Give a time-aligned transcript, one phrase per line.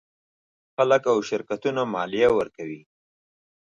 [0.75, 2.81] خلک او شرکتونه مالیه ورکوي.